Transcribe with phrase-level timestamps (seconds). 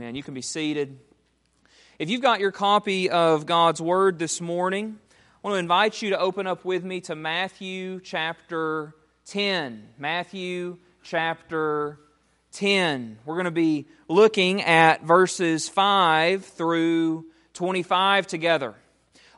[0.00, 0.98] Man, you can be seated.
[1.98, 6.08] If you've got your copy of God's Word this morning, I want to invite you
[6.08, 8.94] to open up with me to Matthew chapter
[9.26, 9.88] 10.
[9.98, 11.98] Matthew chapter
[12.52, 13.18] 10.
[13.26, 18.76] We're going to be looking at verses 5 through 25 together.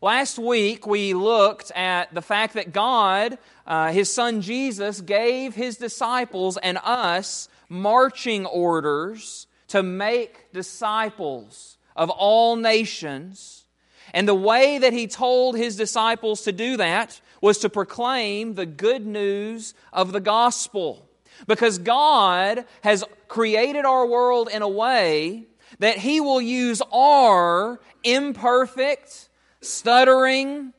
[0.01, 3.37] Last week, we looked at the fact that God,
[3.67, 12.11] uh, His Son Jesus, gave His disciples and us marching orders to make disciples of
[12.11, 13.65] all nations.
[14.13, 18.67] And the way that he told his disciples to do that was to proclaim the
[18.67, 21.09] good news of the gospel.
[21.47, 25.47] Because God has created our world in a way
[25.79, 29.31] that he will use our imperfect,
[29.63, 30.75] stuttering,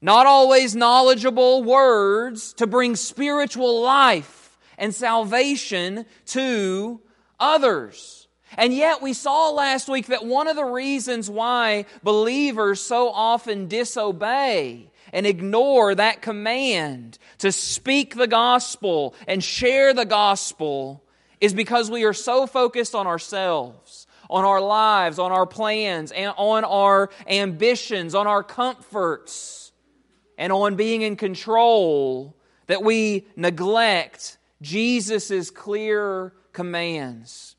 [0.00, 7.00] not always knowledgeable words to bring spiritual life and salvation to
[7.42, 8.28] others.
[8.56, 13.66] And yet, we saw last week that one of the reasons why believers so often
[13.66, 21.02] disobey and ignore that command to speak the gospel and share the gospel
[21.40, 26.32] is because we are so focused on ourselves, on our lives, on our plans, and
[26.36, 29.72] on our ambitions, on our comforts,
[30.38, 37.56] and on being in control that we neglect Jesus' clear commands.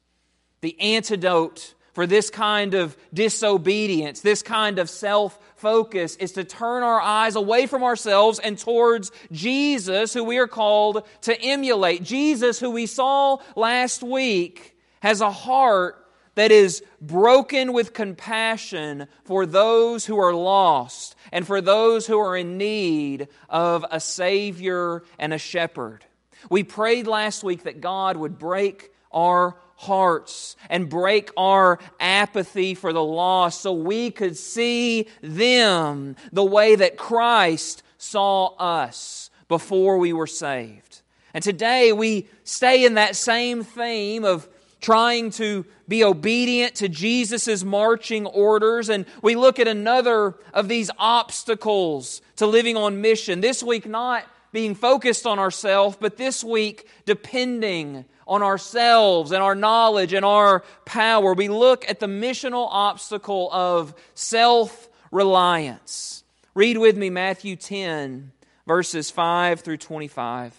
[0.61, 6.83] The antidote for this kind of disobedience, this kind of self focus, is to turn
[6.83, 12.03] our eyes away from ourselves and towards Jesus, who we are called to emulate.
[12.03, 15.99] Jesus, who we saw last week, has a heart
[16.35, 22.35] that is broken with compassion for those who are lost and for those who are
[22.35, 26.03] in need of a Savior and a shepherd.
[26.49, 32.93] We prayed last week that God would break our hearts and break our apathy for
[32.93, 40.13] the lost so we could see them the way that Christ saw us before we
[40.13, 41.01] were saved.
[41.33, 44.47] And today we stay in that same theme of
[44.81, 48.89] trying to be obedient to Jesus' marching orders.
[48.89, 53.39] And we look at another of these obstacles to living on mission.
[53.41, 59.55] This week, not being focused on ourselves, but this week depending on ourselves and our
[59.55, 61.33] knowledge and our power.
[61.33, 66.23] We look at the missional obstacle of self reliance.
[66.55, 68.31] Read with me Matthew 10,
[68.67, 70.55] verses 5 through 25.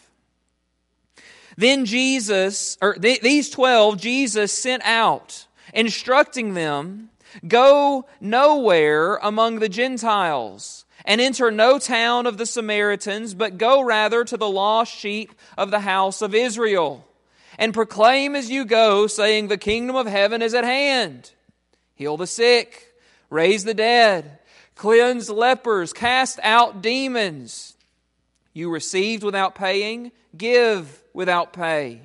[1.57, 7.11] Then Jesus, or th- these 12, Jesus sent out, instructing them,
[7.47, 14.25] Go nowhere among the Gentiles and enter no town of the Samaritans, but go rather
[14.25, 17.07] to the lost sheep of the house of Israel.
[17.59, 21.31] And proclaim as you go, saying, The kingdom of heaven is at hand.
[21.95, 22.95] Heal the sick,
[23.31, 24.39] raise the dead,
[24.75, 27.77] cleanse lepers, cast out demons.
[28.53, 32.01] You received without paying, give without pay.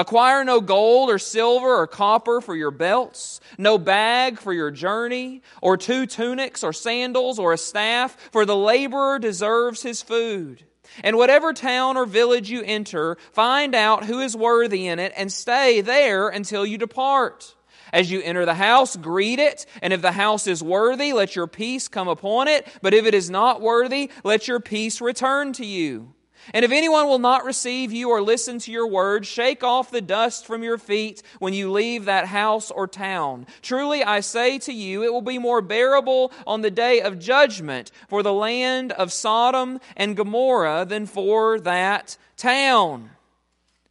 [0.00, 5.42] Acquire no gold or silver or copper for your belts, no bag for your journey,
[5.60, 10.64] or two tunics or sandals or a staff, for the laborer deserves his food.
[11.04, 15.30] And whatever town or village you enter, find out who is worthy in it and
[15.30, 17.54] stay there until you depart.
[17.92, 21.46] As you enter the house, greet it, and if the house is worthy, let your
[21.46, 25.66] peace come upon it, but if it is not worthy, let your peace return to
[25.66, 26.14] you.
[26.52, 30.00] And if anyone will not receive you or listen to your words, shake off the
[30.00, 33.46] dust from your feet when you leave that house or town.
[33.62, 37.90] Truly I say to you, it will be more bearable on the day of judgment
[38.08, 43.10] for the land of Sodom and Gomorrah than for that town.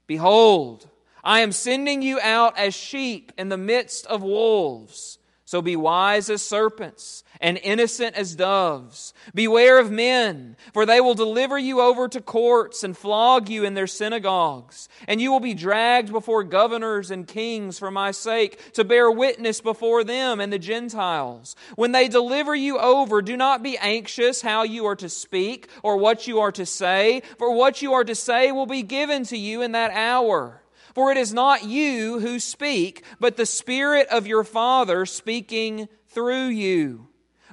[0.07, 0.89] Behold,
[1.23, 5.18] I am sending you out as sheep in the midst of wolves.
[5.49, 9.15] So be wise as serpents and innocent as doves.
[9.33, 13.73] Beware of men, for they will deliver you over to courts and flog you in
[13.73, 14.89] their synagogues.
[15.07, 19.59] And you will be dragged before governors and kings for my sake to bear witness
[19.59, 21.55] before them and the Gentiles.
[21.75, 25.97] When they deliver you over, do not be anxious how you are to speak or
[25.97, 29.35] what you are to say, for what you are to say will be given to
[29.35, 30.58] you in that hour.
[30.93, 36.47] For it is not you who speak, but the Spirit of your Father speaking through
[36.47, 37.07] you.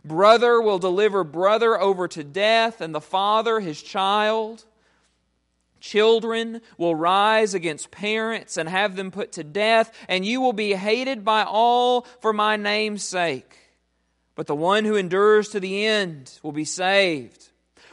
[0.05, 4.65] Brother will deliver brother over to death, and the father his child.
[5.81, 10.75] Children will rise against parents and have them put to death, and you will be
[10.75, 13.57] hated by all for my name's sake.
[14.35, 17.51] But the one who endures to the end will be saved.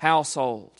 [0.00, 0.72] household?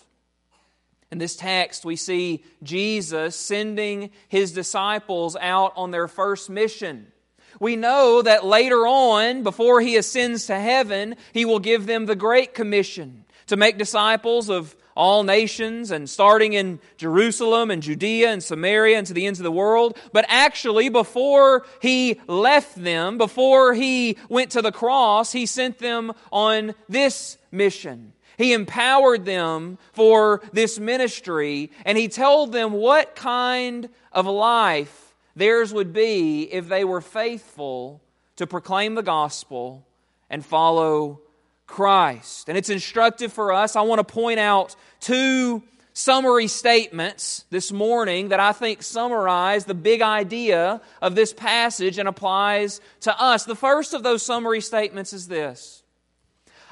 [1.13, 7.11] In this text, we see Jesus sending his disciples out on their first mission.
[7.59, 12.15] We know that later on, before he ascends to heaven, he will give them the
[12.15, 18.43] Great Commission to make disciples of all nations and starting in Jerusalem and Judea and
[18.43, 19.97] Samaria and to the ends of the world.
[20.13, 26.13] But actually, before he left them, before he went to the cross, he sent them
[26.31, 28.13] on this mission.
[28.41, 35.75] He empowered them for this ministry and he told them what kind of life theirs
[35.75, 38.01] would be if they were faithful
[38.37, 39.87] to proclaim the gospel
[40.31, 41.21] and follow
[41.67, 42.49] Christ.
[42.49, 43.77] And it's instructive for us.
[43.77, 45.63] I want to point out two
[45.93, 52.09] summary statements this morning that I think summarize the big idea of this passage and
[52.09, 53.45] applies to us.
[53.45, 55.80] The first of those summary statements is this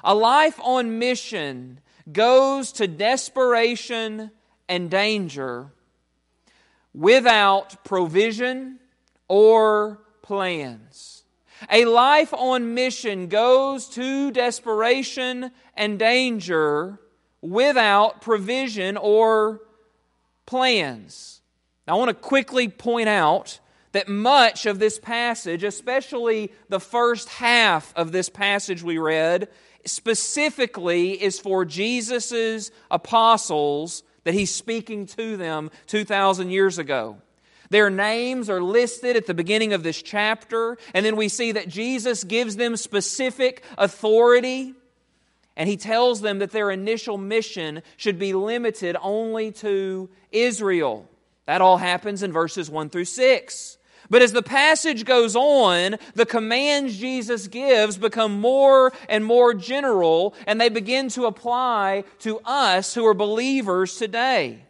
[0.04, 1.80] A life on mission
[2.10, 4.30] goes to desperation
[4.68, 5.72] and danger
[6.94, 8.78] without provision
[9.28, 11.24] or plans.
[11.70, 17.00] A life on mission goes to desperation and danger
[17.40, 19.60] without provision or
[20.46, 21.40] plans.
[21.86, 23.60] Now, I want to quickly point out
[23.92, 29.48] that much of this passage, especially the first half of this passage we read,
[29.84, 37.16] specifically is for Jesus' apostles that he's speaking to them 2,000 years ago.
[37.70, 41.68] Their names are listed at the beginning of this chapter, and then we see that
[41.68, 44.74] Jesus gives them specific authority,
[45.56, 51.08] and he tells them that their initial mission should be limited only to Israel.
[51.46, 53.77] That all happens in verses 1 through 6.
[54.10, 60.34] But as the passage goes on, the commands Jesus gives become more and more general,
[60.46, 64.64] and they begin to apply to us who are believers today.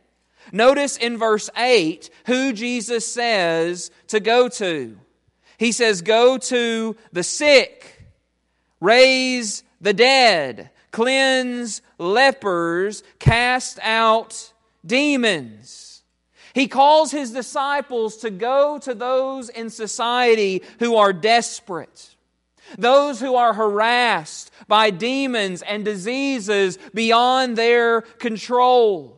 [0.53, 4.99] Notice in verse 8 who Jesus says to go to.
[5.59, 8.03] He says, Go to the sick,
[8.81, 14.53] raise the dead, cleanse lepers, cast out
[14.85, 15.88] demons.
[16.55, 22.15] He calls his disciples to go to those in society who are desperate,
[22.77, 29.18] those who are harassed by demons and diseases beyond their control.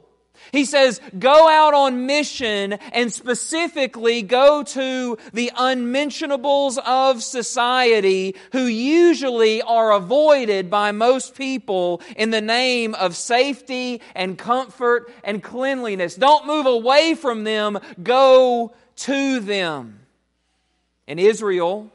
[0.52, 8.64] He says, go out on mission and specifically go to the unmentionables of society who
[8.64, 16.16] usually are avoided by most people in the name of safety and comfort and cleanliness.
[16.16, 20.00] Don't move away from them, go to them.
[21.06, 21.90] In Israel,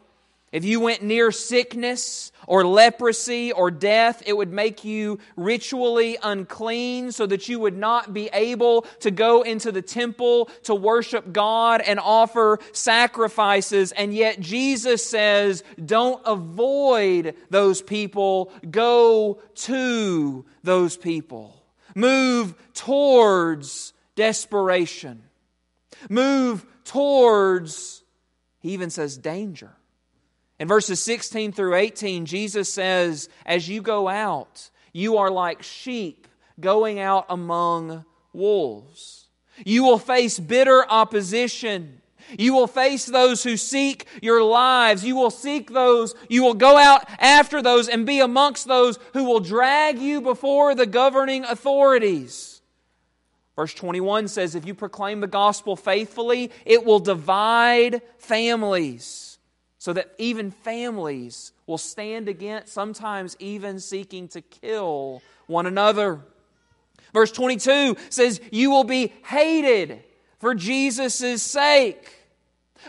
[0.52, 7.12] if you went near sickness or leprosy or death, it would make you ritually unclean
[7.12, 11.82] so that you would not be able to go into the temple to worship God
[11.82, 13.92] and offer sacrifices.
[13.92, 21.64] And yet Jesus says, don't avoid those people, go to those people.
[21.96, 25.24] Move towards desperation.
[26.10, 28.04] Move towards,
[28.60, 29.76] he even says, danger.
[30.60, 36.28] In verses 16 through 18, Jesus says, As you go out, you are like sheep
[36.60, 39.28] going out among wolves.
[39.66, 42.02] You will face bitter opposition.
[42.38, 45.04] You will face those who seek your lives.
[45.04, 49.26] You will seek those, you will go out after those and be amongst those who
[49.26, 52.62] will drag you before the governing authorities.
[53.56, 59.35] Verse 21 says, If you proclaim the gospel faithfully, it will divide families
[59.86, 66.22] so that even families will stand against, sometimes even seeking to kill one another.
[67.14, 70.02] Verse 22 says, You will be hated
[70.40, 72.16] for Jesus' sake.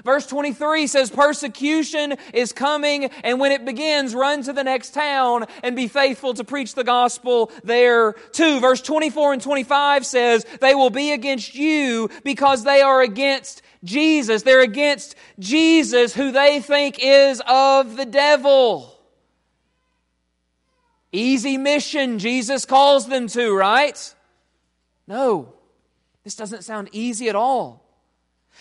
[0.05, 5.45] Verse 23 says, Persecution is coming, and when it begins, run to the next town
[5.63, 8.59] and be faithful to preach the gospel there too.
[8.59, 14.43] Verse 24 and 25 says, They will be against you because they are against Jesus.
[14.43, 18.93] They're against Jesus, who they think is of the devil.
[21.13, 24.15] easy mission Jesus calls them to, right?
[25.07, 25.55] No,
[26.25, 27.87] this doesn't sound easy at all.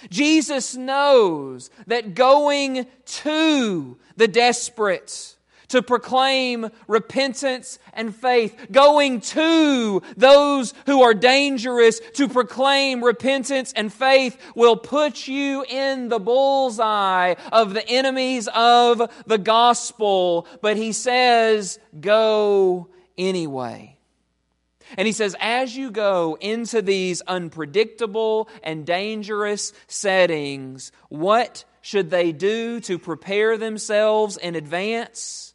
[0.09, 5.34] Jesus knows that going to the desperate,
[5.69, 13.91] to proclaim repentance and faith, going to those who are dangerous to proclaim repentance and
[13.91, 20.47] faith will put you in the bullseye of the enemies of the gospel.
[20.61, 23.97] But he says, go anyway.
[24.97, 32.31] And he says, as you go into these unpredictable and dangerous settings, what should they
[32.31, 35.54] do to prepare themselves in advance?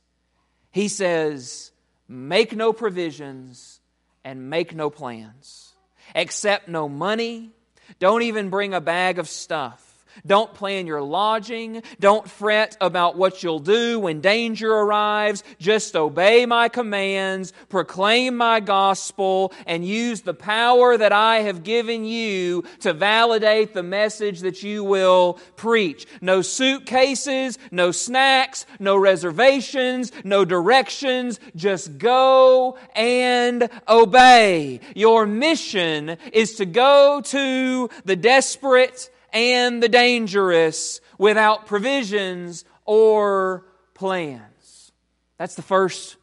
[0.71, 1.73] He says,
[2.09, 3.81] Make no provisions
[4.25, 5.75] and make no plans.
[6.15, 7.51] Accept no money.
[7.99, 9.90] Don't even bring a bag of stuff.
[10.27, 11.83] Don't plan your lodging.
[11.99, 15.43] Don't fret about what you'll do when danger arrives.
[15.59, 22.05] Just obey my commands, proclaim my gospel, and use the power that I have given
[22.05, 26.07] you to validate the message that you will preach.
[26.21, 31.41] No suitcases, no snacks, no reservations, no directions.
[31.57, 34.81] Just go and obey.
[34.95, 44.93] Your mission is to go to the desperate and the dangerous without provisions or plans.
[45.37, 46.17] That's the first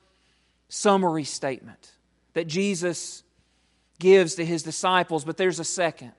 [0.70, 1.92] summary statement
[2.34, 3.24] that Jesus
[4.00, 6.12] gives to his disciples, but there's a second.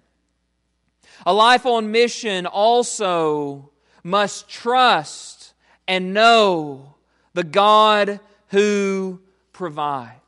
[1.27, 3.71] A life on mission also
[4.03, 5.55] must trust
[5.87, 6.95] and know
[7.35, 9.21] the God who
[9.53, 10.28] provides.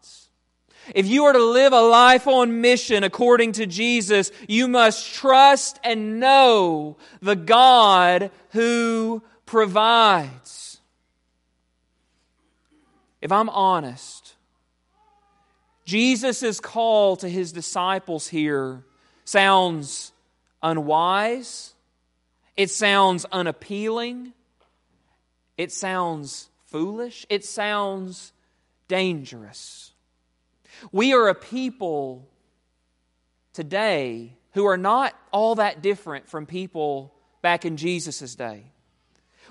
[0.95, 5.79] If you are to live a life on mission according to Jesus, you must trust
[5.85, 10.81] and know the God who provides.
[13.21, 14.35] If I'm honest,
[15.85, 18.85] Jesus' call to his disciples here
[19.25, 20.13] sounds
[20.63, 21.75] unwise,
[22.57, 24.33] it sounds unappealing,
[25.57, 28.33] it sounds foolish, it sounds
[28.89, 29.90] dangerous.
[30.93, 32.29] We are a people
[33.53, 38.65] today who are not all that different from people back in Jesus' day.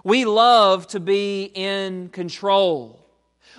[0.04, 3.06] We love to be in control.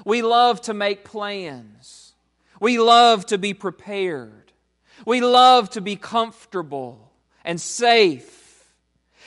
[0.05, 2.15] We love to make plans.
[2.61, 4.53] We love to be prepared.
[5.07, 7.11] We love to be comfortable
[7.45, 8.50] and safe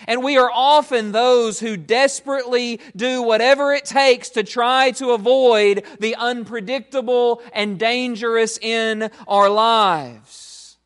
[0.08, 5.84] and we are often those who desperately do whatever it takes to try to avoid
[6.00, 10.78] the unpredictable and dangerous in our lives.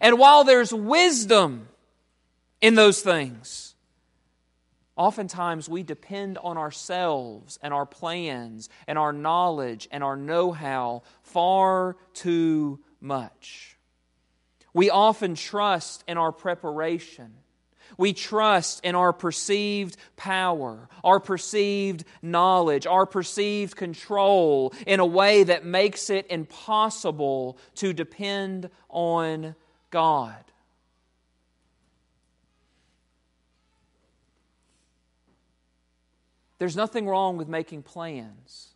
[0.00, 1.68] And while there's wisdom
[2.60, 3.74] in those things,
[4.96, 11.02] oftentimes we depend on ourselves and our plans and our knowledge and our know how
[11.22, 13.76] far too much.
[14.72, 17.34] We often trust in our preparation
[17.96, 25.44] we trust in our perceived power, our perceived knowledge, our perceived control in a way
[25.44, 29.54] that makes it impossible to depend on
[29.90, 30.36] God.
[36.58, 38.68] There's nothing wrong with making plans.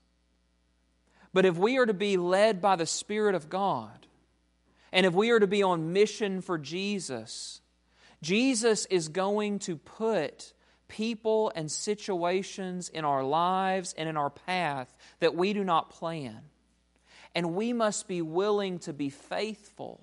[1.32, 4.06] But if we are to be led by the Spirit of God,
[4.92, 7.60] and if we are to be on mission for Jesus,
[8.22, 10.52] Jesus is going to put
[10.88, 16.40] people and situations in our lives and in our path that we do not plan.
[17.34, 20.00] And we must be willing to be faithful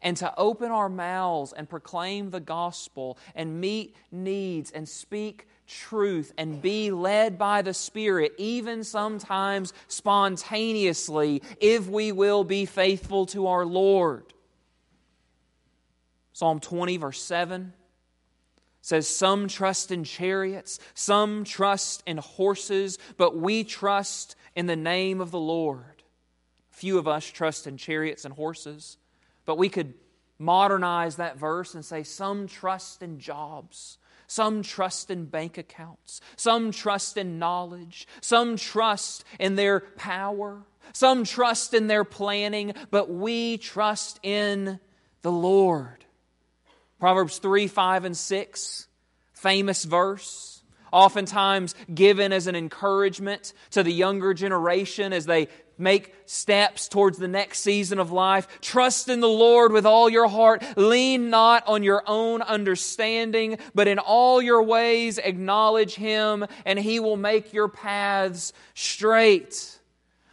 [0.00, 6.32] and to open our mouths and proclaim the gospel and meet needs and speak truth
[6.36, 13.46] and be led by the Spirit, even sometimes spontaneously, if we will be faithful to
[13.46, 14.31] our Lord.
[16.32, 17.72] Psalm 20, verse 7
[18.80, 25.20] says, Some trust in chariots, some trust in horses, but we trust in the name
[25.20, 26.02] of the Lord.
[26.70, 28.98] Few of us trust in chariots and horses,
[29.44, 29.94] but we could
[30.38, 33.98] modernize that verse and say, Some trust in jobs.
[34.26, 36.22] Some trust in bank accounts.
[36.36, 38.08] Some trust in knowledge.
[38.22, 40.62] Some trust in their power.
[40.94, 44.80] Some trust in their planning, but we trust in
[45.20, 46.06] the Lord.
[47.02, 48.86] Proverbs 3, 5, and 6,
[49.32, 56.86] famous verse, oftentimes given as an encouragement to the younger generation as they make steps
[56.86, 58.46] towards the next season of life.
[58.60, 60.62] Trust in the Lord with all your heart.
[60.76, 67.00] Lean not on your own understanding, but in all your ways acknowledge Him, and He
[67.00, 69.80] will make your paths straight.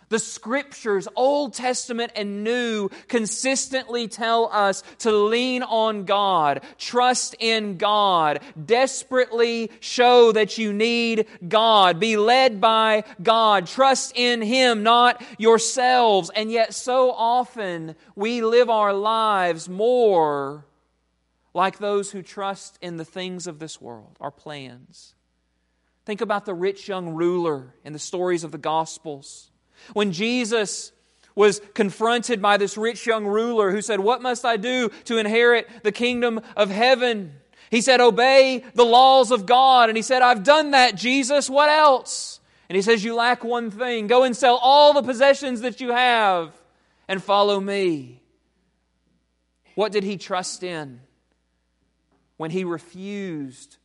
[0.09, 7.77] The scriptures, Old Testament and New, consistently tell us to lean on God, trust in
[7.77, 15.23] God, desperately show that you need God, be led by God, trust in Him, not
[15.37, 16.31] yourselves.
[16.35, 20.65] And yet, so often we live our lives more
[21.53, 25.15] like those who trust in the things of this world, our plans.
[26.05, 29.48] Think about the rich young ruler in the stories of the Gospels.
[29.93, 30.91] When Jesus
[31.35, 35.69] was confronted by this rich young ruler who said, What must I do to inherit
[35.83, 37.33] the kingdom of heaven?
[37.71, 39.89] He said, Obey the laws of God.
[39.89, 41.49] And he said, I've done that, Jesus.
[41.49, 42.39] What else?
[42.67, 44.07] And he says, You lack one thing.
[44.07, 46.53] Go and sell all the possessions that you have
[47.07, 48.21] and follow me.
[49.75, 50.99] What did he trust in
[52.37, 53.77] when he refused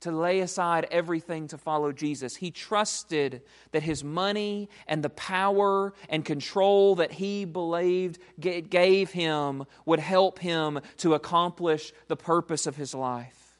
[0.00, 2.36] to lay aside everything to follow Jesus.
[2.36, 3.42] He trusted
[3.72, 10.38] that his money and the power and control that he believed gave him would help
[10.38, 13.58] him to accomplish the purpose of his life.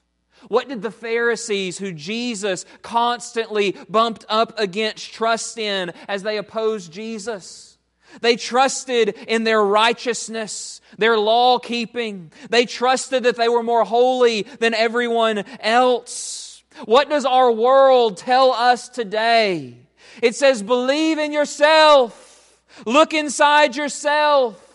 [0.48, 6.92] What did the Pharisees, who Jesus constantly bumped up against, trust in as they opposed
[6.92, 7.69] Jesus?
[8.20, 12.32] They trusted in their righteousness, their law keeping.
[12.48, 16.62] They trusted that they were more holy than everyone else.
[16.84, 19.76] What does our world tell us today?
[20.22, 22.26] It says, believe in yourself.
[22.86, 24.66] Look inside yourself.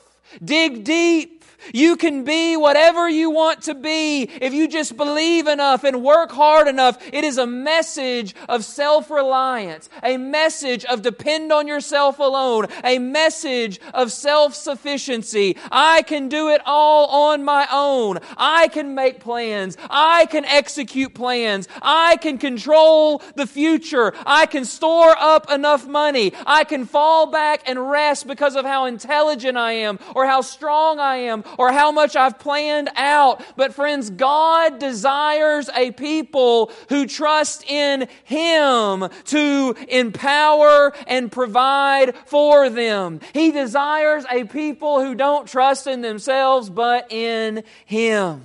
[0.43, 1.34] Dig deep.
[1.73, 6.31] You can be whatever you want to be if you just believe enough and work
[6.31, 6.97] hard enough.
[7.11, 12.99] It is a message of self reliance, a message of depend on yourself alone, a
[12.99, 15.57] message of self sufficiency.
[15.71, 18.19] I can do it all on my own.
[18.37, 19.77] I can make plans.
[19.89, 21.67] I can execute plans.
[21.81, 24.13] I can control the future.
[24.25, 26.33] I can store up enough money.
[26.45, 30.99] I can fall back and rest because of how intelligent I am or how strong
[30.99, 33.43] I am or how much I've planned out.
[33.55, 42.69] But friends, God desires a people who trust in Him to empower and provide for
[42.69, 43.19] them.
[43.33, 48.43] He desires a people who don't trust in themselves, but in Him.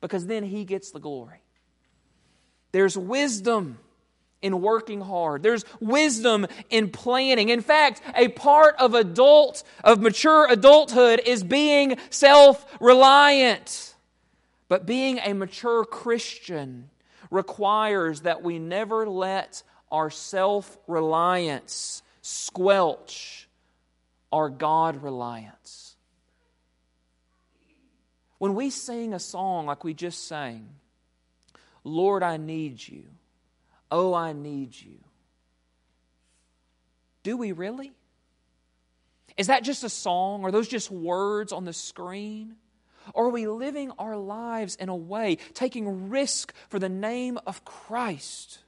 [0.00, 1.40] Because then He gets the glory.
[2.72, 3.78] There's wisdom
[4.44, 5.42] in working hard.
[5.42, 7.48] There's wisdom in planning.
[7.48, 13.94] In fact, a part of adult, of mature adulthood is being self-reliant.
[14.68, 16.90] But being a mature Christian
[17.30, 23.48] requires that we never let our self-reliance squelch
[24.30, 25.96] our God reliance.
[28.38, 30.68] When we sing a song like we just sang,
[31.82, 33.04] Lord, I need you.
[33.96, 34.98] Oh, I need you.
[37.22, 37.92] Do we really?
[39.36, 40.44] Is that just a song?
[40.44, 42.56] Are those just words on the screen?
[43.14, 47.64] Or are we living our lives in a way, taking risk for the name of
[47.64, 48.58] Christ?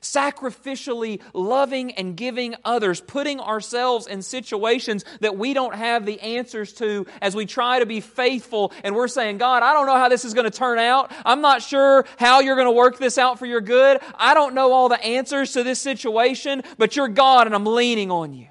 [0.00, 6.72] Sacrificially loving and giving others, putting ourselves in situations that we don't have the answers
[6.74, 10.08] to as we try to be faithful and we're saying, God, I don't know how
[10.08, 11.12] this is going to turn out.
[11.24, 14.00] I'm not sure how you're going to work this out for your good.
[14.14, 18.10] I don't know all the answers to this situation, but you're God and I'm leaning
[18.10, 18.48] on you.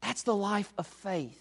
[0.00, 1.40] That's the life of faith.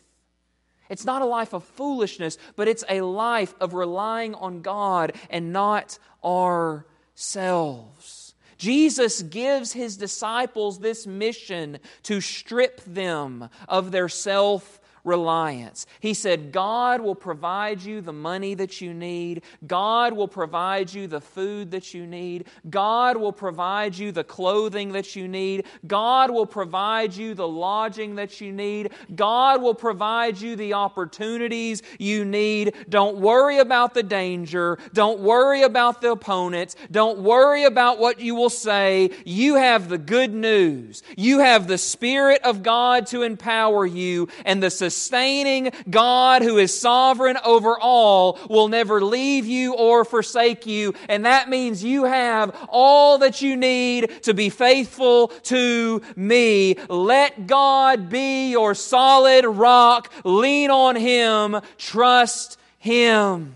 [0.90, 5.52] It's not a life of foolishness, but it's a life of relying on God and
[5.52, 8.23] not ourselves.
[8.64, 15.86] Jesus gives his disciples this mission to strip them of their self reliance.
[16.00, 19.44] He said, God will provide you the money that you need.
[19.68, 22.46] God will provide you the food that you need.
[22.70, 25.66] God will provide you the clothing that you need.
[25.86, 28.92] God will provide you the lodging that you need.
[29.14, 32.74] God will provide you the opportunities you need.
[32.90, 34.78] Don't worry about the danger.
[34.94, 36.76] Don't worry about the opponents.
[36.92, 39.12] Don't worry about what you will say.
[39.26, 41.04] You have the good news.
[41.18, 46.78] You have the Spirit of God to empower you and the sustaining God who is
[46.78, 50.94] sovereign over all will never leave you or forsake you.
[51.10, 56.76] And that means you have all that you need to be faithful to me.
[56.90, 60.12] Let God be your solid rock.
[60.24, 61.60] Lean on Him.
[61.78, 63.56] Trust Him.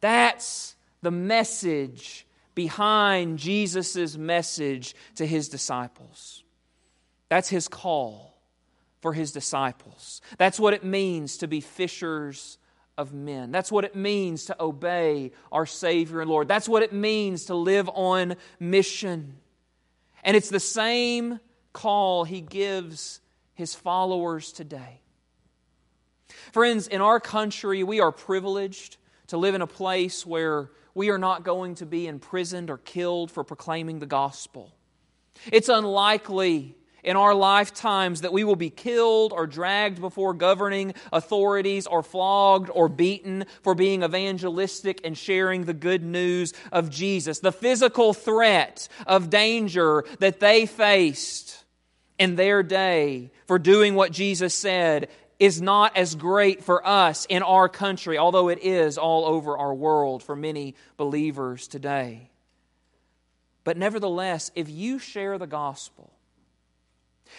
[0.00, 6.42] That's the message behind Jesus' message to His disciples.
[7.28, 8.29] That's His call
[9.00, 10.20] for his disciples.
[10.38, 12.58] That's what it means to be fishers
[12.98, 13.50] of men.
[13.50, 16.48] That's what it means to obey our Savior and Lord.
[16.48, 19.38] That's what it means to live on mission.
[20.22, 21.40] And it's the same
[21.72, 23.20] call he gives
[23.54, 25.00] his followers today.
[26.52, 31.18] Friends, in our country, we are privileged to live in a place where we are
[31.18, 34.74] not going to be imprisoned or killed for proclaiming the gospel.
[35.50, 41.86] It's unlikely in our lifetimes that we will be killed or dragged before governing authorities
[41.86, 47.40] or flogged or beaten for being evangelistic and sharing the good news of Jesus.
[47.40, 51.64] The physical threat of danger that they faced
[52.18, 55.08] in their day for doing what Jesus said
[55.38, 59.72] is not as great for us in our country, although it is all over our
[59.72, 62.28] world for many believers today.
[63.64, 66.12] But nevertheless, if you share the gospel,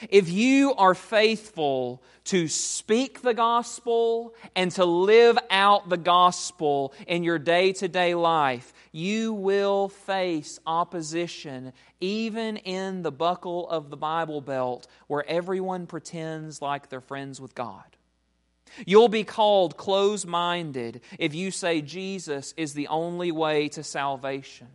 [0.09, 7.23] if you are faithful to speak the gospel and to live out the gospel in
[7.23, 13.97] your day to day life, you will face opposition even in the buckle of the
[13.97, 17.83] Bible Belt where everyone pretends like they're friends with God.
[18.85, 24.67] You'll be called close minded if you say Jesus is the only way to salvation.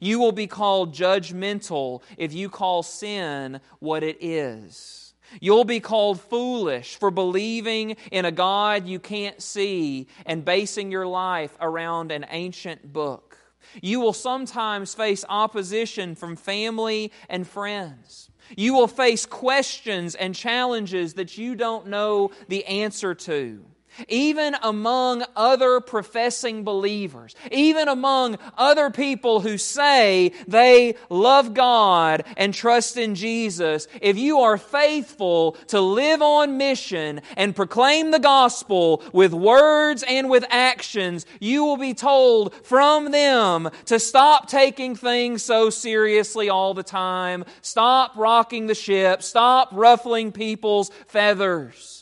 [0.00, 5.14] You will be called judgmental if you call sin what it is.
[5.40, 11.06] You'll be called foolish for believing in a God you can't see and basing your
[11.06, 13.38] life around an ancient book.
[13.80, 18.30] You will sometimes face opposition from family and friends.
[18.56, 23.64] You will face questions and challenges that you don't know the answer to
[24.08, 32.52] even among other professing believers, even among other people who say they love God and
[32.54, 39.02] trust in Jesus, if you are faithful to live on mission and proclaim the gospel
[39.12, 45.42] with words and with actions, you will be told from them to stop taking things
[45.42, 51.99] so seriously all the time, stop rocking the ship, stop ruffling people's feathers.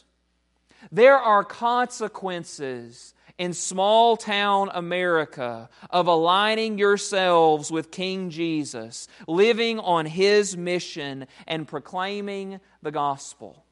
[0.91, 10.07] There are consequences in small town America of aligning yourselves with King Jesus, living on
[10.07, 13.65] his mission, and proclaiming the gospel.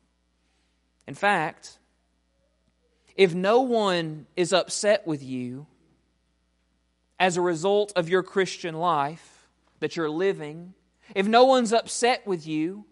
[1.06, 1.78] In fact,
[3.16, 5.66] if no one is upset with you
[7.18, 9.48] as a result of your Christian life
[9.80, 10.74] that you're living,
[11.14, 12.84] if no one's upset with you,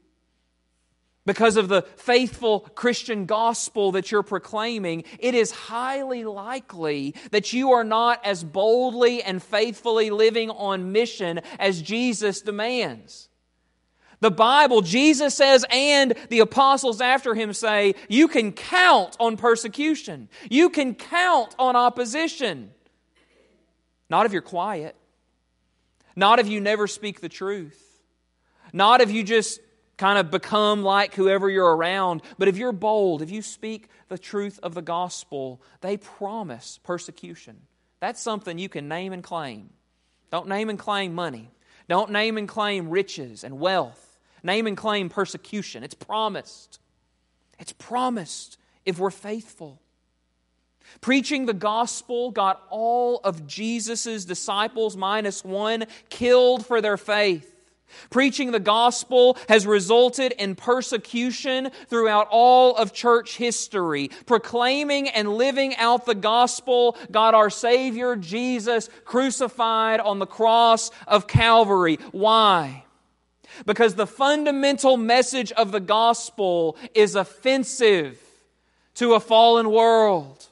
[1.26, 7.72] because of the faithful Christian gospel that you're proclaiming, it is highly likely that you
[7.72, 13.28] are not as boldly and faithfully living on mission as Jesus demands.
[14.20, 20.28] The Bible, Jesus says, and the apostles after him say, you can count on persecution.
[20.50, 22.70] You can count on opposition.
[24.08, 24.96] Not if you're quiet.
[26.16, 27.80] Not if you never speak the truth.
[28.72, 29.60] Not if you just
[29.96, 32.22] kind of become like whoever you're around.
[32.38, 37.60] But if you're bold, if you speak the truth of the gospel, they promise persecution.
[38.00, 39.70] That's something you can name and claim.
[40.30, 41.50] Don't name and claim money.
[41.88, 44.18] Don't name and claim riches and wealth.
[44.42, 45.84] Name and claim persecution.
[45.84, 46.80] It's promised.
[47.58, 49.80] It's promised if we're faithful.
[51.00, 57.53] Preaching the gospel got all of Jesus' disciples, minus one, killed for their faith.
[58.10, 64.08] Preaching the gospel has resulted in persecution throughout all of church history.
[64.26, 71.26] Proclaiming and living out the gospel got our Savior Jesus crucified on the cross of
[71.26, 71.98] Calvary.
[72.12, 72.84] Why?
[73.66, 78.18] Because the fundamental message of the gospel is offensive
[78.94, 80.46] to a fallen world.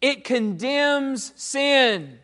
[0.00, 2.18] It condemns sin.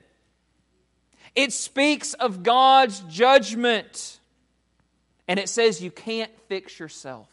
[1.39, 4.19] It speaks of God's judgment.
[5.29, 7.29] And it says you can't fix yourself.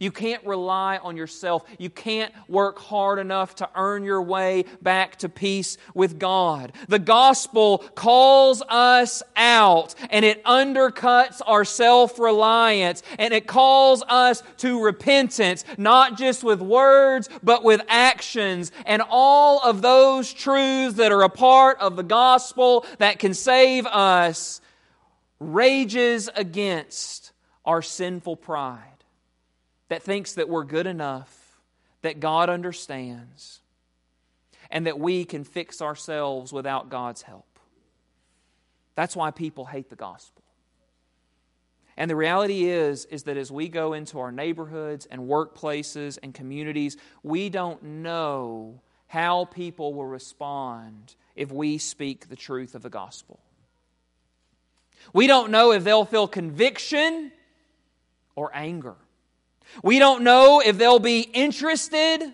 [0.00, 1.64] You can't rely on yourself.
[1.78, 6.72] You can't work hard enough to earn your way back to peace with God.
[6.88, 14.42] The gospel calls us out and it undercuts our self reliance and it calls us
[14.58, 18.72] to repentance, not just with words, but with actions.
[18.86, 23.86] And all of those truths that are a part of the gospel that can save
[23.86, 24.60] us
[25.40, 27.32] rages against
[27.64, 28.91] our sinful pride
[29.92, 31.60] that thinks that we're good enough,
[32.00, 33.60] that God understands,
[34.70, 37.58] and that we can fix ourselves without God's help.
[38.94, 40.42] That's why people hate the gospel.
[41.98, 46.32] And the reality is is that as we go into our neighborhoods and workplaces and
[46.32, 52.88] communities, we don't know how people will respond if we speak the truth of the
[52.88, 53.40] gospel.
[55.12, 57.30] We don't know if they'll feel conviction
[58.34, 58.96] or anger.
[59.82, 62.32] We don't know if they'll be interested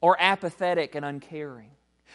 [0.00, 1.70] or apathetic and uncaring.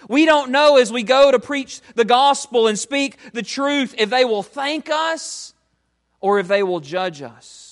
[0.09, 4.09] We don't know as we go to preach the gospel and speak the truth if
[4.09, 5.53] they will thank us
[6.19, 7.64] or if they will judge us.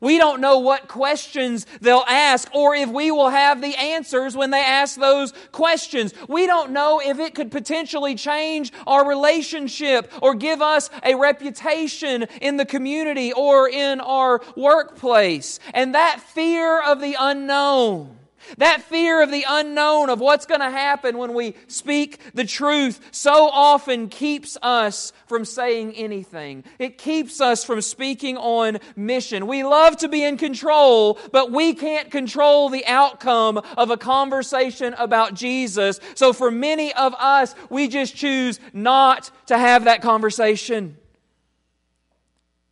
[0.00, 4.50] We don't know what questions they'll ask or if we will have the answers when
[4.50, 6.14] they ask those questions.
[6.28, 12.24] We don't know if it could potentially change our relationship or give us a reputation
[12.40, 15.58] in the community or in our workplace.
[15.74, 18.19] And that fear of the unknown
[18.58, 23.00] that fear of the unknown, of what's going to happen when we speak the truth,
[23.10, 26.64] so often keeps us from saying anything.
[26.78, 29.46] It keeps us from speaking on mission.
[29.46, 34.94] We love to be in control, but we can't control the outcome of a conversation
[34.94, 36.00] about Jesus.
[36.14, 40.96] So for many of us, we just choose not to have that conversation.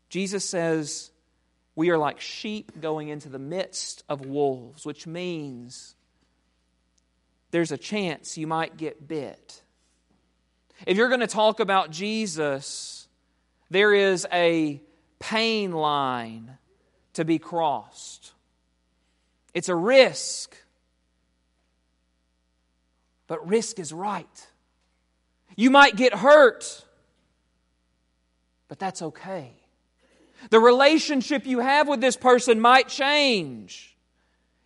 [0.08, 1.10] Jesus says,
[1.78, 5.94] we are like sheep going into the midst of wolves, which means
[7.52, 9.62] there's a chance you might get bit.
[10.88, 13.06] If you're going to talk about Jesus,
[13.70, 14.82] there is a
[15.20, 16.58] pain line
[17.12, 18.32] to be crossed.
[19.54, 20.56] It's a risk,
[23.28, 24.48] but risk is right.
[25.54, 26.84] You might get hurt,
[28.66, 29.57] but that's okay.
[30.50, 33.96] The relationship you have with this person might change.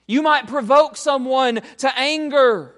[0.06, 2.74] You might provoke someone to anger.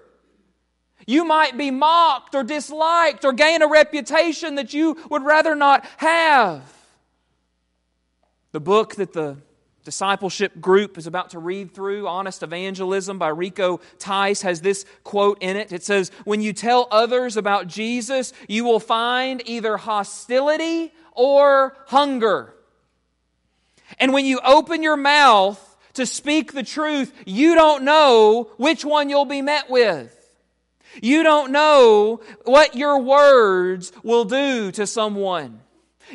[1.06, 5.84] You might be mocked or disliked or gain a reputation that you would rather not
[5.98, 6.62] have.
[8.52, 9.36] The book that the
[9.84, 15.38] discipleship group is about to read through, Honest Evangelism by Rico Tice, has this quote
[15.42, 15.72] in it.
[15.72, 22.53] It says, When you tell others about Jesus, you will find either hostility or hunger.
[23.98, 25.60] And when you open your mouth
[25.94, 30.10] to speak the truth, you don't know which one you'll be met with.
[31.02, 35.60] You don't know what your words will do to someone.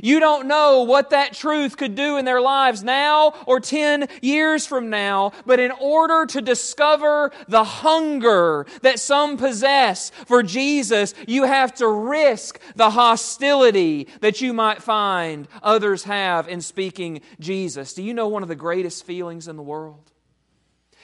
[0.01, 4.65] You don't know what that truth could do in their lives now or 10 years
[4.65, 11.43] from now, but in order to discover the hunger that some possess for Jesus, you
[11.43, 17.93] have to risk the hostility that you might find others have in speaking Jesus.
[17.93, 20.11] Do you know one of the greatest feelings in the world?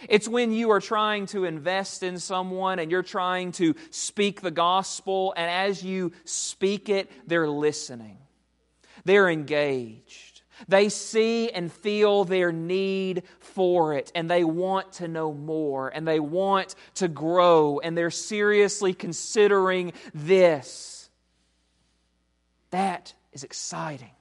[0.09, 4.51] It's when you are trying to invest in someone and you're trying to speak the
[4.51, 8.17] gospel, and as you speak it, they're listening.
[9.05, 10.41] They're engaged.
[10.67, 16.07] They see and feel their need for it, and they want to know more, and
[16.07, 21.09] they want to grow, and they're seriously considering this.
[22.71, 24.11] That is exciting.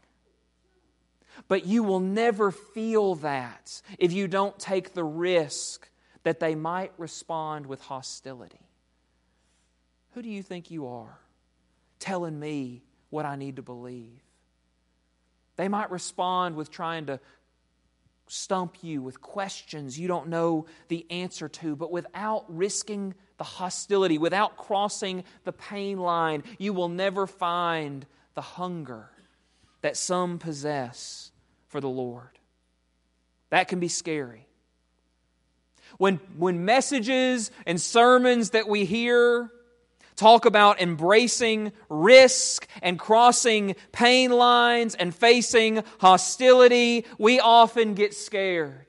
[1.47, 5.89] But you will never feel that if you don't take the risk
[6.25, 8.67] that they might respond with hostility.
[10.13, 11.19] Who do you think you are
[11.99, 14.24] telling me what I need to believe?
[15.57, 17.21] They might respond with trying to
[18.27, 24.19] stump you with questions you don't know the answer to, but without risking the hostility,
[24.19, 29.11] without crossing the pain line, you will never find the hunger
[29.83, 31.31] that some possess
[31.69, 32.39] for the Lord.
[33.51, 34.47] That can be scary.
[35.99, 39.51] When, when messages and sermons that we hear
[40.17, 48.85] talk about embracing risk and crossing pain lines and facing hostility, we often get scared.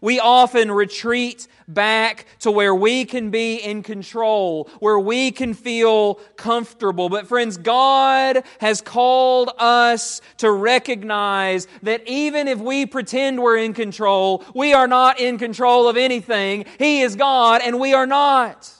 [0.00, 6.14] We often retreat back to where we can be in control, where we can feel
[6.36, 7.08] comfortable.
[7.08, 13.74] But friends, God has called us to recognize that even if we pretend we're in
[13.74, 16.64] control, we are not in control of anything.
[16.78, 18.77] He is God and we are not.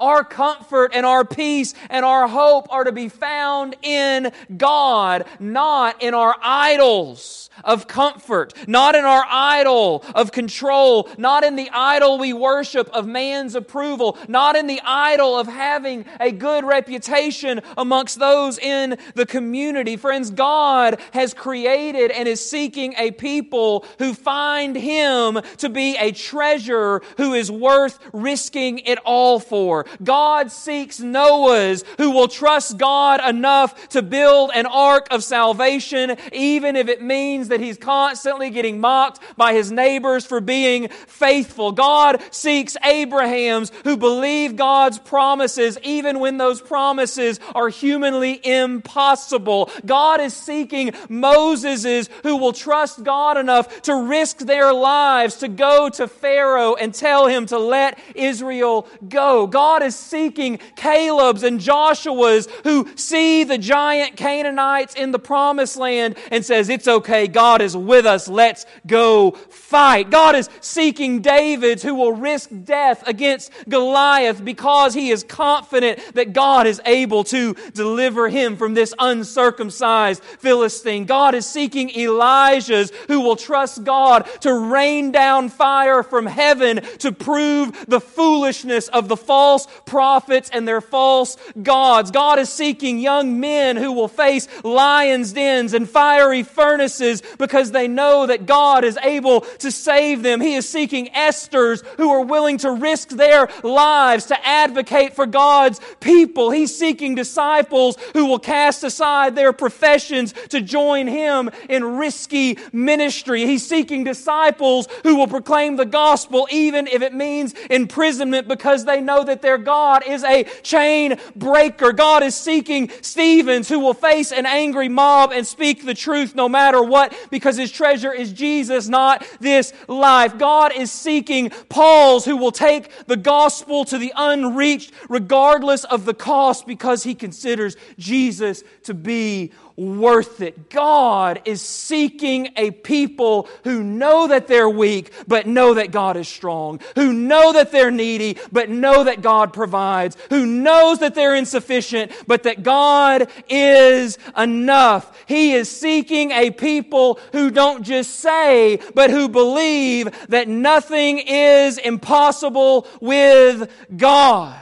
[0.00, 6.02] Our comfort and our peace and our hope are to be found in God, not
[6.02, 12.18] in our idols of comfort, not in our idol of control, not in the idol
[12.18, 18.18] we worship of man's approval, not in the idol of having a good reputation amongst
[18.18, 19.96] those in the community.
[19.96, 26.12] Friends, God has created and is seeking a people who find Him to be a
[26.12, 29.84] treasure who is worth risking it all for.
[30.02, 36.76] God seeks Noahs who will trust God enough to build an ark of salvation, even
[36.76, 41.72] if it means that he's constantly getting mocked by his neighbors for being faithful.
[41.72, 49.70] God seeks Abrahams who believe God's promises, even when those promises are humanly impossible.
[49.84, 55.88] God is seeking Moseses who will trust God enough to risk their lives to go
[55.90, 59.46] to Pharaoh and tell him to let Israel go.
[59.46, 66.16] God is seeking Caleb's and Joshua's who see the giant Canaanites in the promised land
[66.30, 67.26] and says, it's okay.
[67.26, 68.28] God is with us.
[68.28, 70.10] Let's go fight.
[70.10, 76.32] God is seeking David's who will risk death against Goliath because he is confident that
[76.32, 81.04] God is able to deliver him from this uncircumcised Philistine.
[81.04, 87.12] God is seeking Elijah's who will trust God to rain down fire from heaven to
[87.12, 92.10] prove the foolishness of the false prophets and their false gods.
[92.10, 97.88] God is seeking young men who will face lions' dens and fiery furnaces because they
[97.88, 100.40] know that God is able to save them.
[100.40, 105.80] He is seeking Esther's who are willing to risk their lives to advocate for God's
[106.00, 106.50] people.
[106.50, 113.46] He's seeking disciples who will cast aside their professions to join him in risky ministry.
[113.46, 119.00] He's seeking disciples who will proclaim the gospel even if it means imprisonment because they
[119.00, 121.92] know that God is a chain breaker.
[121.92, 126.48] God is seeking Stephens who will face an angry mob and speak the truth no
[126.48, 130.38] matter what because his treasure is Jesus, not this life.
[130.38, 136.14] God is seeking Pauls who will take the gospel to the unreached regardless of the
[136.14, 140.70] cost because he considers Jesus to be worth it.
[140.70, 146.28] God is seeking a people who know that they're weak, but know that God is
[146.28, 151.34] strong, who know that they're needy, but know that God provides, who knows that they're
[151.34, 155.24] insufficient, but that God is enough.
[155.26, 161.78] He is seeking a people who don't just say, but who believe that nothing is
[161.78, 164.56] impossible with God.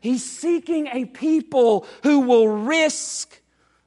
[0.00, 3.40] He's seeking a people who will risk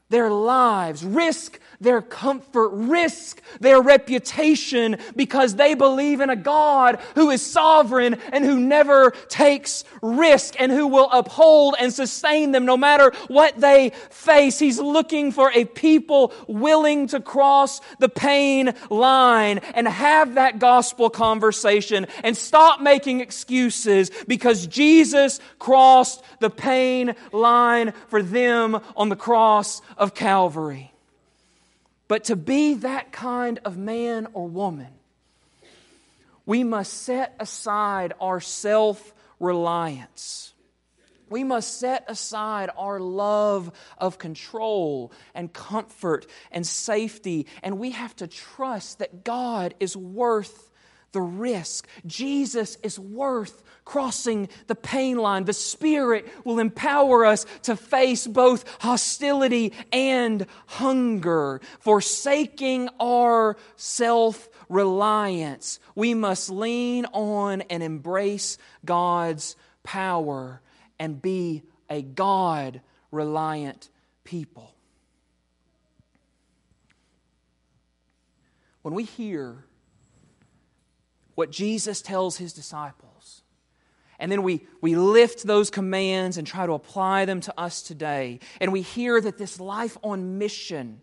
[0.10, 7.30] their lives, risk their comfort, risk their reputation because they believe in a God who
[7.30, 12.76] is sovereign and who never takes risk and who will uphold and sustain them no
[12.76, 14.60] matter what they face.
[14.60, 21.10] He's looking for a people willing to cross the pain line and have that gospel
[21.10, 29.16] conversation and stop making excuses because Jesus crossed the pain line for them on the
[29.16, 30.92] cross of Calvary.
[32.10, 34.90] But to be that kind of man or woman,
[36.46, 40.54] we must set aside our self reliance.
[41.30, 48.16] We must set aside our love of control and comfort and safety, and we have
[48.16, 50.69] to trust that God is worth
[51.12, 51.88] the risk.
[52.06, 55.46] Jesus is worth crossing the pain line.
[55.46, 61.62] The Spirit will empower us to face both hostility and hunger.
[61.80, 70.62] Forsaking our self reliance, we must lean on and embrace God's power
[71.00, 73.90] and be a God reliant
[74.24, 74.76] people.
[78.84, 79.66] When we hear
[81.40, 83.44] what Jesus tells his disciples,
[84.20, 88.42] and then we, we lift those commands and try to apply them to us today.
[88.60, 91.00] And we hear that this life on mission,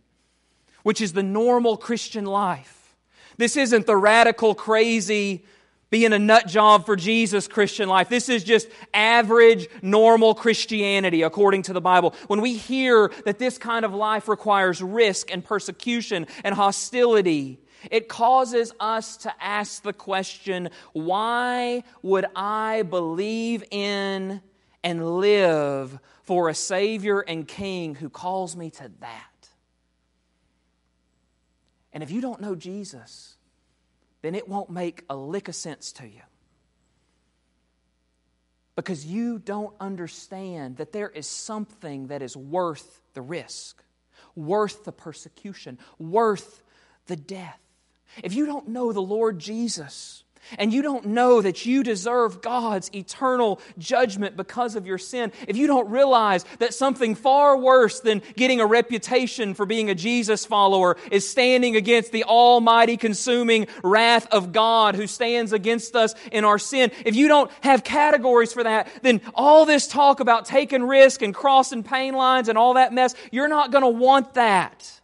[0.83, 2.95] which is the normal Christian life,
[3.39, 5.47] this isn't the radical, crazy,
[5.91, 8.09] being a nut job for Jesus Christian life.
[8.09, 12.15] This is just average, normal Christianity according to the Bible.
[12.27, 18.09] When we hear that this kind of life requires risk and persecution and hostility, it
[18.09, 24.41] causes us to ask the question why would I believe in
[24.83, 29.49] and live for a Savior and King who calls me to that?
[31.93, 33.36] And if you don't know Jesus,
[34.27, 36.21] then it won't make a lick of sense to you.
[38.75, 43.85] Because you don't understand that there is something that is worth the risk,
[44.35, 46.65] worth the persecution, worth
[47.07, 47.61] the death.
[48.25, 50.25] If you don't know the Lord Jesus,
[50.59, 55.57] and you don't know that you deserve God's eternal judgment because of your sin, if
[55.57, 60.45] you don't realize that something far worse than getting a reputation for being a Jesus
[60.45, 66.45] follower is standing against the almighty consuming wrath of God who stands against us in
[66.45, 70.83] our sin, if you don't have categories for that, then all this talk about taking
[70.83, 75.01] risk and crossing pain lines and all that mess, you're not going to want that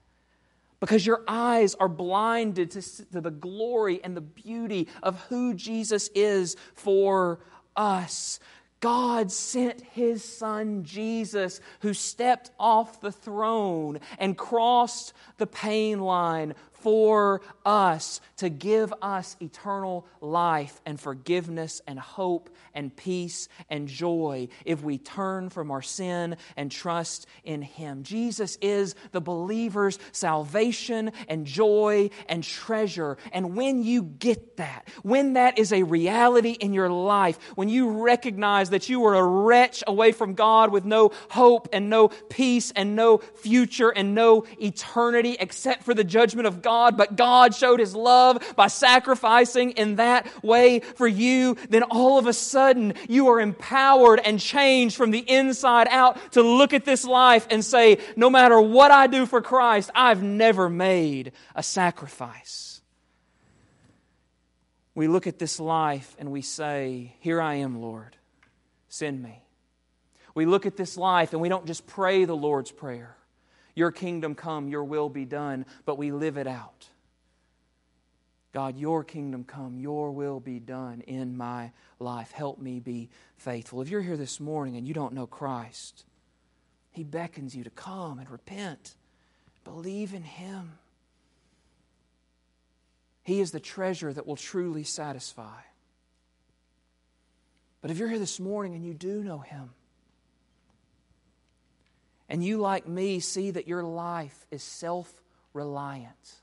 [0.83, 6.11] because your eyes are blinded to, to, the glory and the beauty of who Jesus
[6.13, 7.39] is for
[7.77, 8.41] us.
[8.81, 16.53] God sent his son Jesus, who stepped off the throne and crossed the pain line
[16.83, 24.49] for us to give us eternal life and forgiveness and hope and peace and joy
[24.65, 28.03] if we turn from our sin and trust in Him.
[28.03, 33.17] Jesus is the believer's salvation and joy and treasure.
[33.33, 38.03] And when you get that, when that is a reality in your life, when you
[38.03, 42.73] recognize that you were a wretch away from God with no hope and no peace
[42.75, 47.55] and no future and no eternity except for the judgment of God God, but God
[47.55, 52.95] showed His love by sacrificing in that way for you, then all of a sudden
[53.11, 57.63] you are empowered and changed from the inside out to look at this life and
[57.63, 62.81] say, no matter what I do for Christ, I've never made a sacrifice.
[64.95, 68.17] We look at this life and we say, Here I am, Lord,
[68.89, 69.43] send me.
[70.35, 73.17] We look at this life and we don't just pray the Lord's Prayer.
[73.75, 76.89] Your kingdom come, your will be done, but we live it out.
[78.53, 82.33] God, your kingdom come, your will be done in my life.
[82.33, 83.81] Help me be faithful.
[83.81, 86.05] If you're here this morning and you don't know Christ,
[86.91, 88.95] He beckons you to come and repent.
[89.65, 90.73] Believe in Him.
[93.23, 95.61] He is the treasure that will truly satisfy.
[97.81, 99.71] But if you're here this morning and you do know Him,
[102.33, 105.13] and you, like me, see that your life is self
[105.53, 106.41] reliant.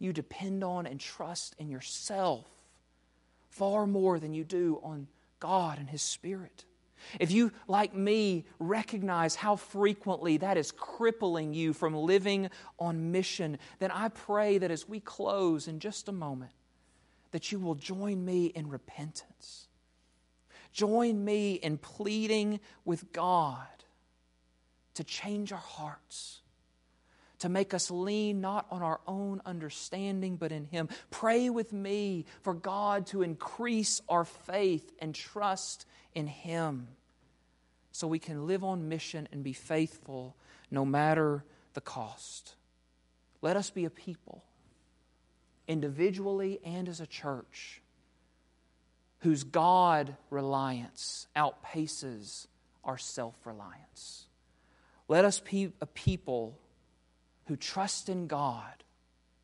[0.00, 2.48] You depend on and trust in yourself
[3.48, 5.06] far more than you do on
[5.38, 6.64] God and His Spirit.
[7.20, 12.50] If you, like me, recognize how frequently that is crippling you from living
[12.80, 16.50] on mission, then I pray that as we close in just a moment,
[17.30, 19.68] that you will join me in repentance.
[20.72, 23.68] Join me in pleading with God
[25.00, 26.42] to change our hearts,
[27.38, 30.90] to make us lean not on our own understanding, but in Him.
[31.10, 36.88] Pray with me for God to increase our faith and trust in Him
[37.92, 40.36] so we can live on mission and be faithful
[40.70, 42.56] no matter the cost.
[43.40, 44.44] Let us be a people,
[45.66, 47.80] individually and as a church,
[49.20, 52.48] whose God reliance outpaces
[52.84, 54.26] our self reliance.
[55.10, 56.56] Let us be a people
[57.46, 58.84] who trust in God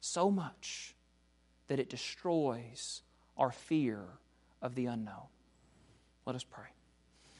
[0.00, 0.94] so much
[1.66, 3.02] that it destroys
[3.36, 4.04] our fear
[4.62, 5.26] of the unknown.
[6.24, 6.68] Let us pray.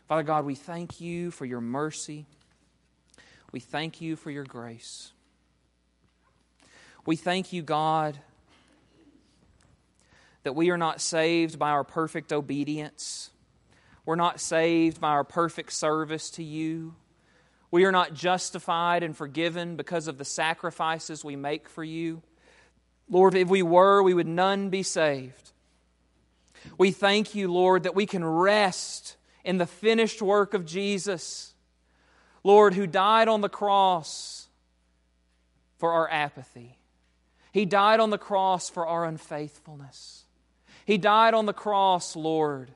[0.09, 2.27] Father God, we thank you for your mercy.
[3.53, 5.13] We thank you for your grace.
[7.07, 8.19] We thank you, God,
[10.43, 13.31] that we are not saved by our perfect obedience.
[14.05, 16.97] We're not saved by our perfect service to you.
[17.71, 22.23] We are not justified and forgiven because of the sacrifices we make for you.
[23.09, 25.53] Lord, if we were, we would none be saved.
[26.79, 31.55] We thank you, Lord, that we can rest in the finished work of Jesus,
[32.43, 34.49] Lord, who died on the cross
[35.79, 36.79] for our apathy.
[37.53, 40.25] He died on the cross for our unfaithfulness.
[40.85, 42.71] He died on the cross, Lord,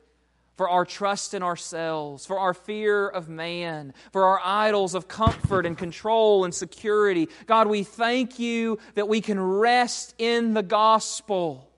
[0.61, 5.65] for our trust in ourselves, for our fear of man, for our idols of comfort
[5.65, 7.31] and control and security.
[7.47, 11.71] God, we thank you that we can rest in the gospel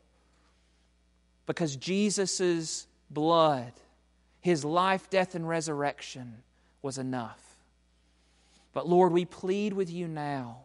[1.47, 3.72] because Jesus' blood,
[4.41, 6.43] his life, death, and resurrection
[6.83, 7.41] was enough.
[8.72, 10.57] But Lord, we plead with you now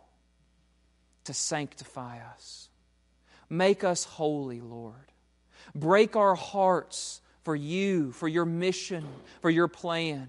[1.25, 2.67] to sanctify us.
[3.47, 4.95] Make us holy, Lord.
[5.75, 9.07] Break our hearts for you, for your mission,
[9.39, 10.27] for your plan.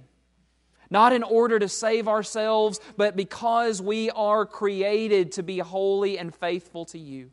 [0.88, 6.32] Not in order to save ourselves, but because we are created to be holy and
[6.32, 7.32] faithful to you.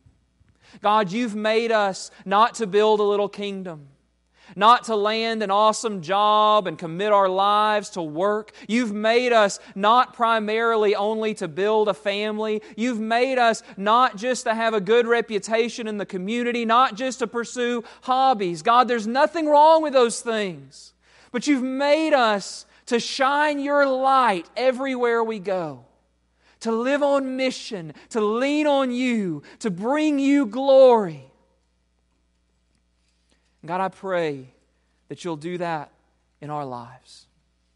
[0.81, 3.89] God, you've made us not to build a little kingdom.
[4.55, 8.51] Not to land an awesome job and commit our lives to work.
[8.67, 12.61] You've made us not primarily only to build a family.
[12.75, 17.19] You've made us not just to have a good reputation in the community, not just
[17.19, 18.61] to pursue hobbies.
[18.61, 20.93] God, there's nothing wrong with those things.
[21.31, 25.85] But you've made us to shine your light everywhere we go
[26.61, 31.31] to live on mission, to lean on you, to bring you glory.
[33.68, 34.47] God, I pray
[35.07, 35.91] that you'll do that
[36.41, 37.28] in our lives.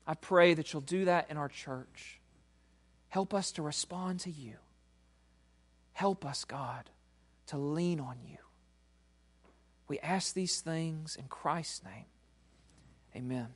[0.05, 2.19] I pray that you'll do that in our church.
[3.09, 4.55] Help us to respond to you.
[5.93, 6.89] Help us, God,
[7.47, 8.37] to lean on you.
[9.87, 12.05] We ask these things in Christ's name.
[13.15, 13.47] Amen.